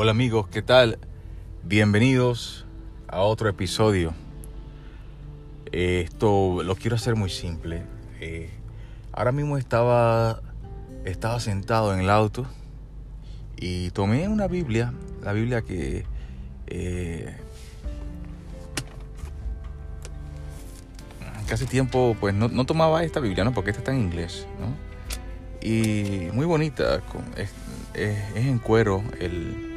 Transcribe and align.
Hola 0.00 0.12
amigos, 0.12 0.46
¿qué 0.46 0.62
tal? 0.62 0.96
Bienvenidos 1.64 2.66
a 3.08 3.22
otro 3.22 3.48
episodio. 3.48 4.14
Esto 5.72 6.62
lo 6.62 6.76
quiero 6.76 6.94
hacer 6.94 7.16
muy 7.16 7.30
simple. 7.30 7.82
Eh, 8.20 8.48
ahora 9.10 9.32
mismo 9.32 9.58
estaba, 9.58 10.40
estaba 11.04 11.40
sentado 11.40 11.92
en 11.92 11.98
el 11.98 12.10
auto 12.10 12.46
y 13.56 13.90
tomé 13.90 14.28
una 14.28 14.46
Biblia, 14.46 14.94
la 15.24 15.32
Biblia 15.32 15.62
que 15.62 16.04
eh, 16.68 17.36
hace 21.50 21.66
tiempo 21.66 22.16
pues 22.20 22.36
no, 22.36 22.46
no, 22.46 22.66
tomaba 22.66 23.02
esta 23.02 23.18
Biblia, 23.18 23.42
¿no? 23.42 23.52
Porque 23.52 23.70
esta 23.70 23.80
está 23.80 23.92
en 23.92 23.98
inglés, 23.98 24.46
¿no? 24.60 24.76
Y 25.60 26.28
muy 26.34 26.46
bonita, 26.46 27.02
es, 27.34 27.50
es 27.94 28.46
en 28.46 28.60
cuero 28.60 29.02
el 29.18 29.67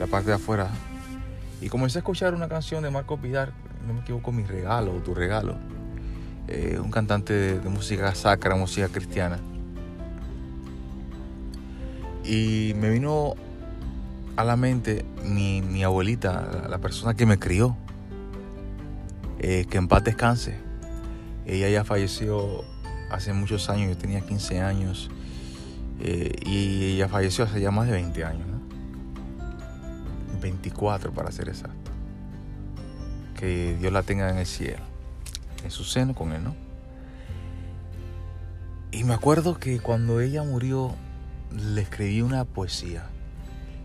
la 0.00 0.06
parte 0.06 0.30
de 0.30 0.36
afuera. 0.36 0.68
Y 1.60 1.68
comencé 1.68 1.98
a 1.98 2.00
escuchar 2.00 2.34
una 2.34 2.48
canción 2.48 2.82
de 2.82 2.90
Marco 2.90 3.18
Vidal, 3.18 3.52
no 3.86 3.92
me 3.92 4.00
equivoco, 4.00 4.32
Mi 4.32 4.44
Regalo, 4.44 4.92
Tu 5.02 5.14
Regalo. 5.14 5.56
Eh, 6.48 6.80
un 6.82 6.90
cantante 6.90 7.60
de, 7.60 7.68
música 7.68 8.12
sacra, 8.14 8.56
música 8.56 8.88
cristiana. 8.88 9.38
Y 12.24 12.72
me 12.76 12.88
vino 12.88 13.34
a 14.36 14.44
la 14.44 14.56
mente 14.56 15.04
mi, 15.22 15.60
mi 15.60 15.84
abuelita, 15.84 16.66
la, 16.68 16.78
persona 16.78 17.12
que 17.12 17.26
me 17.26 17.38
crió, 17.38 17.76
eh, 19.38 19.66
que 19.68 19.76
en 19.76 19.86
paz 19.86 20.02
descanse. 20.02 20.56
Ella 21.44 21.68
ya 21.68 21.84
falleció 21.84 22.64
hace 23.10 23.34
muchos 23.34 23.68
años, 23.68 23.90
yo 23.90 23.98
tenía 23.98 24.22
15 24.22 24.60
años, 24.62 25.10
eh, 26.00 26.36
y 26.46 26.94
ella 26.94 27.08
falleció 27.08 27.44
hace 27.44 27.60
ya 27.60 27.70
más 27.70 27.86
de 27.86 27.92
20 27.92 28.24
años. 28.24 28.59
24 30.40 31.12
para 31.12 31.30
ser 31.32 31.48
exacto. 31.48 31.90
Que 33.38 33.76
Dios 33.78 33.92
la 33.92 34.02
tenga 34.02 34.30
en 34.30 34.38
el 34.38 34.46
cielo, 34.46 34.82
en 35.64 35.70
su 35.70 35.84
seno 35.84 36.14
con 36.14 36.32
él, 36.32 36.42
¿no? 36.44 36.54
Y 38.92 39.04
me 39.04 39.14
acuerdo 39.14 39.58
que 39.58 39.78
cuando 39.78 40.20
ella 40.20 40.42
murió, 40.42 40.94
le 41.56 41.80
escribí 41.82 42.22
una 42.22 42.44
poesía 42.44 43.06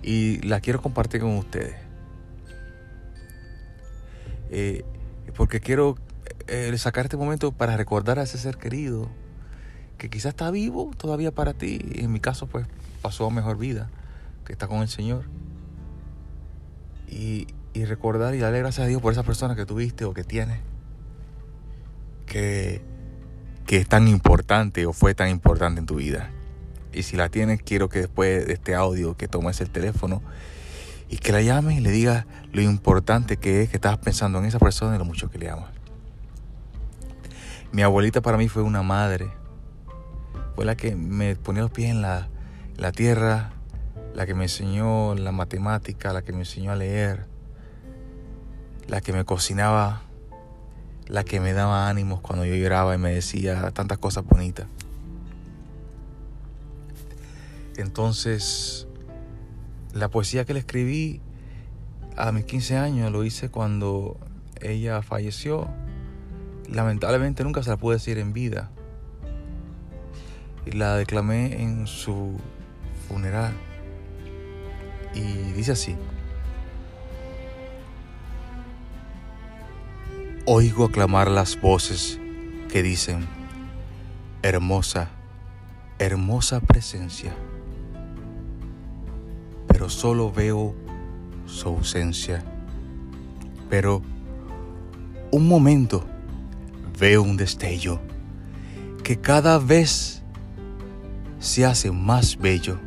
y 0.01 0.41
la 0.41 0.59
quiero 0.61 0.81
compartir 0.81 1.21
con 1.21 1.37
ustedes. 1.37 1.75
Eh, 4.49 4.83
porque 5.35 5.59
quiero 5.59 5.95
eh, 6.47 6.75
sacar 6.77 7.05
este 7.05 7.17
momento 7.17 7.51
para 7.51 7.77
recordar 7.77 8.19
a 8.19 8.23
ese 8.23 8.37
ser 8.37 8.57
querido 8.57 9.09
que 9.97 10.09
quizás 10.09 10.29
está 10.29 10.51
vivo 10.51 10.91
todavía 10.97 11.31
para 11.31 11.53
ti. 11.53 11.79
En 11.95 12.11
mi 12.11 12.19
caso, 12.19 12.47
pues 12.47 12.67
pasó 13.01 13.27
a 13.27 13.29
mejor 13.29 13.57
vida, 13.57 13.89
que 14.45 14.53
está 14.53 14.67
con 14.67 14.81
el 14.81 14.89
Señor 14.89 15.25
y, 17.07 17.47
recordar 17.85 18.35
y 18.35 18.39
darle 18.39 18.59
gracias 18.59 18.85
a 18.85 18.87
Dios 18.87 19.01
por 19.01 19.11
esa 19.11 19.23
persona 19.23 19.55
que 19.55 19.65
tuviste 19.65 20.05
o 20.05 20.13
que 20.13 20.23
tienes, 20.23 20.59
que, 22.25 22.81
que 23.65 23.77
es 23.77 23.87
tan 23.87 24.07
importante 24.07 24.85
o 24.85 24.93
fue 24.93 25.13
tan 25.13 25.29
importante 25.29 25.79
en 25.79 25.85
tu 25.85 25.95
vida. 25.95 26.31
Y 26.93 27.03
si 27.03 27.17
la 27.17 27.29
tienes, 27.29 27.61
quiero 27.61 27.89
que 27.89 27.99
después 27.99 28.47
de 28.47 28.53
este 28.53 28.75
audio 28.75 29.17
que 29.17 29.27
tomes 29.27 29.59
el 29.59 29.69
teléfono 29.69 30.21
y 31.09 31.17
que 31.17 31.31
la 31.31 31.41
llames 31.41 31.77
y 31.77 31.81
le 31.81 31.91
digas 31.91 32.25
lo 32.53 32.61
importante 32.61 33.37
que 33.37 33.61
es 33.61 33.69
que 33.69 33.77
estás 33.77 33.97
pensando 33.97 34.39
en 34.39 34.45
esa 34.45 34.59
persona 34.59 34.95
y 34.95 34.99
lo 34.99 35.05
mucho 35.05 35.29
que 35.29 35.37
le 35.37 35.49
amas. 35.49 35.71
Mi 37.71 37.81
abuelita 37.81 38.21
para 38.21 38.37
mí 38.37 38.47
fue 38.47 38.63
una 38.63 38.83
madre. 38.83 39.29
Fue 40.55 40.63
la 40.63 40.75
que 40.75 40.95
me 40.95 41.35
ponía 41.35 41.63
los 41.63 41.71
pies 41.71 41.91
en 41.91 42.01
la, 42.01 42.29
la 42.77 42.93
tierra, 42.93 43.51
la 44.15 44.25
que 44.25 44.33
me 44.33 44.45
enseñó 44.45 45.13
la 45.13 45.33
matemática, 45.33 46.13
la 46.13 46.21
que 46.21 46.31
me 46.31 46.39
enseñó 46.39 46.71
a 46.71 46.75
leer, 46.75 47.25
la 48.87 49.01
que 49.01 49.11
me 49.11 49.25
cocinaba, 49.25 50.03
la 51.07 51.25
que 51.25 51.41
me 51.41 51.51
daba 51.51 51.89
ánimos 51.89 52.21
cuando 52.21 52.45
yo 52.45 52.55
lloraba 52.55 52.95
y 52.95 52.97
me 52.97 53.11
decía 53.13 53.69
tantas 53.71 53.97
cosas 53.97 54.23
bonitas. 54.25 54.67
Entonces, 57.75 58.87
la 59.93 60.07
poesía 60.07 60.45
que 60.45 60.53
le 60.53 60.59
escribí 60.59 61.19
a 62.15 62.31
mis 62.31 62.45
15 62.45 62.77
años 62.77 63.11
lo 63.11 63.25
hice 63.25 63.49
cuando 63.49 64.17
ella 64.61 65.01
falleció. 65.01 65.67
Lamentablemente 66.69 67.43
nunca 67.43 67.61
se 67.63 67.69
la 67.69 67.75
pude 67.75 67.97
decir 67.97 68.17
en 68.17 68.31
vida. 68.31 68.71
Y 70.65 70.71
la 70.71 70.95
declamé 70.95 71.61
en 71.61 71.85
su 71.85 72.37
funeral 73.09 73.53
y 75.15 75.53
dice 75.53 75.71
así. 75.71 75.95
Oigo 80.45 80.85
aclamar 80.85 81.31
las 81.31 81.59
voces 81.59 82.19
que 82.69 82.83
dicen, 82.83 83.25
hermosa, 84.43 85.09
hermosa 85.97 86.59
presencia, 86.59 87.33
pero 89.67 89.89
solo 89.89 90.31
veo 90.31 90.75
su 91.47 91.69
ausencia. 91.69 92.43
Pero 93.69 94.03
un 95.31 95.47
momento 95.47 96.05
veo 96.99 97.23
un 97.23 97.37
destello 97.37 97.99
que 99.03 99.19
cada 99.19 99.57
vez 99.57 100.21
se 101.39 101.65
hace 101.65 101.91
más 101.91 102.37
bello 102.37 102.79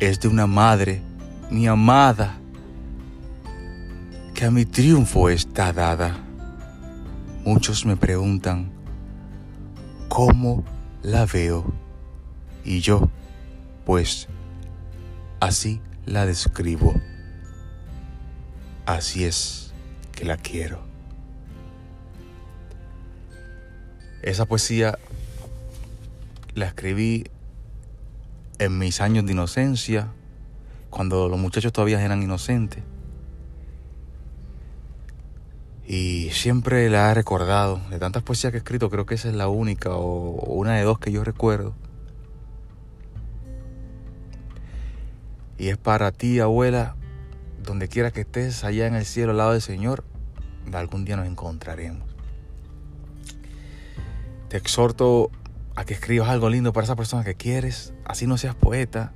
es 0.00 0.20
de 0.20 0.28
una 0.28 0.46
madre, 0.46 1.02
mi 1.50 1.66
amada, 1.66 2.38
que 4.34 4.44
a 4.44 4.50
mi 4.50 4.64
triunfo 4.64 5.28
está 5.28 5.72
dada. 5.72 6.16
Muchos 7.44 7.84
me 7.84 7.96
preguntan, 7.96 8.70
¿cómo 10.08 10.64
la 11.02 11.26
veo? 11.26 11.72
Y 12.64 12.80
yo, 12.80 13.08
pues, 13.84 14.28
así 15.40 15.80
la 16.06 16.26
describo. 16.26 16.94
Así 18.86 19.24
es 19.24 19.72
que 20.12 20.24
la 20.24 20.36
quiero. 20.36 20.86
Esa 24.22 24.46
poesía 24.46 24.98
la 26.54 26.66
escribí 26.66 27.24
en 28.58 28.78
mis 28.78 29.00
años 29.00 29.24
de 29.26 29.32
inocencia, 29.32 30.08
cuando 30.90 31.28
los 31.28 31.38
muchachos 31.38 31.72
todavía 31.72 32.02
eran 32.02 32.22
inocentes. 32.22 32.82
Y 35.86 36.28
siempre 36.32 36.90
la 36.90 37.10
he 37.10 37.14
recordado. 37.14 37.80
De 37.88 37.98
tantas 37.98 38.22
poesías 38.22 38.50
que 38.50 38.58
he 38.58 38.60
escrito, 38.60 38.90
creo 38.90 39.06
que 39.06 39.14
esa 39.14 39.28
es 39.28 39.34
la 39.34 39.48
única 39.48 39.90
o 39.94 40.54
una 40.54 40.74
de 40.74 40.82
dos 40.82 40.98
que 40.98 41.10
yo 41.10 41.24
recuerdo. 41.24 41.74
Y 45.56 45.68
es 45.68 45.76
para 45.76 46.12
ti, 46.12 46.40
abuela, 46.40 46.94
donde 47.62 47.88
quiera 47.88 48.10
que 48.10 48.20
estés, 48.20 48.64
allá 48.64 48.86
en 48.86 48.94
el 48.94 49.04
cielo 49.04 49.32
al 49.32 49.38
lado 49.38 49.52
del 49.52 49.62
Señor, 49.62 50.04
algún 50.72 51.04
día 51.04 51.16
nos 51.16 51.26
encontraremos. 51.26 52.06
Te 54.48 54.56
exhorto 54.56 55.30
a 55.78 55.84
que 55.84 55.94
escribas 55.94 56.28
algo 56.28 56.50
lindo 56.50 56.72
para 56.72 56.86
esa 56.86 56.96
persona 56.96 57.22
que 57.22 57.36
quieres, 57.36 57.94
así 58.04 58.26
no 58.26 58.36
seas 58.36 58.56
poeta, 58.56 59.12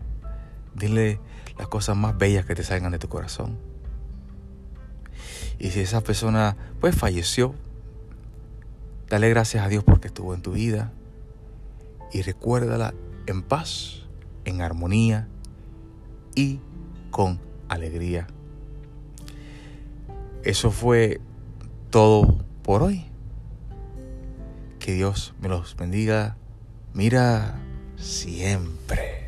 dile 0.77 1.19
las 1.59 1.67
cosas 1.67 1.97
más 1.97 2.17
bellas 2.17 2.47
que 2.47 2.55
te 2.55 2.63
salgan 2.63 2.93
de 2.93 3.01
tu 3.01 3.09
corazón. 3.09 3.59
Y 5.59 5.71
si 5.71 5.81
esa 5.81 6.03
persona 6.03 6.57
pues 6.81 6.95
falleció, 6.95 7.57
dale 9.09 9.29
gracias 9.29 9.67
a 9.67 9.69
Dios 9.69 9.83
porque 9.83 10.07
estuvo 10.07 10.35
en 10.35 10.43
tu 10.43 10.53
vida 10.53 10.93
y 12.13 12.23
recuérdala 12.23 12.95
en 13.27 13.43
paz, 13.43 14.07
en 14.45 14.63
armonía 14.63 15.27
y 16.37 16.61
con 17.11 17.41
alegría. 17.69 18.29
Eso 20.45 20.71
fue 20.71 21.21
todo 21.91 22.45
por 22.63 22.85
hoy. 22.85 23.07
Que 24.79 24.93
Dios 24.93 25.35
me 25.41 25.49
los 25.49 25.75
bendiga 25.75 26.37
Mira 26.95 27.59
siempre. 27.97 29.22